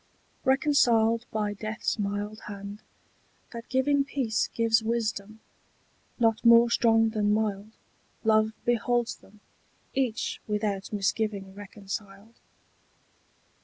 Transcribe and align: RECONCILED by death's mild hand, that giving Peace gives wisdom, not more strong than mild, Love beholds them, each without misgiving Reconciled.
RECONCILED 0.45 1.27
by 1.29 1.53
death's 1.53 1.99
mild 1.99 2.39
hand, 2.47 2.81
that 3.51 3.69
giving 3.69 4.03
Peace 4.03 4.49
gives 4.55 4.81
wisdom, 4.81 5.41
not 6.17 6.43
more 6.43 6.71
strong 6.71 7.09
than 7.09 7.31
mild, 7.35 7.69
Love 8.23 8.53
beholds 8.65 9.17
them, 9.17 9.41
each 9.93 10.41
without 10.47 10.91
misgiving 10.91 11.53
Reconciled. 11.53 12.39